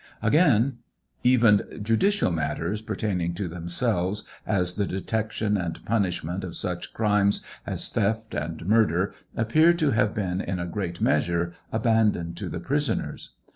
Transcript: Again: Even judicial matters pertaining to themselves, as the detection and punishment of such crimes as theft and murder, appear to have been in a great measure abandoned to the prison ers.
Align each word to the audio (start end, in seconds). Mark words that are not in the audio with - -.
Again: 0.23 0.79
Even 1.23 1.61
judicial 1.79 2.31
matters 2.31 2.81
pertaining 2.81 3.35
to 3.35 3.47
themselves, 3.47 4.23
as 4.47 4.73
the 4.73 4.87
detection 4.87 5.57
and 5.57 5.85
punishment 5.85 6.43
of 6.43 6.55
such 6.55 6.91
crimes 6.91 7.43
as 7.67 7.87
theft 7.87 8.33
and 8.33 8.65
murder, 8.65 9.13
appear 9.37 9.73
to 9.73 9.91
have 9.91 10.15
been 10.15 10.41
in 10.41 10.59
a 10.59 10.65
great 10.65 11.01
measure 11.01 11.53
abandoned 11.71 12.35
to 12.37 12.49
the 12.49 12.59
prison 12.59 12.99
ers. 13.01 13.29